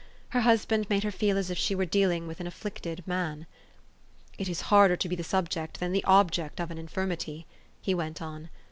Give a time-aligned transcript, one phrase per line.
[0.29, 3.45] Her husband made her feel as if she were dealing with an afflicted man.
[4.39, 7.45] "It is harder to be subject than the object of an infirmity,"
[7.83, 8.49] he went on.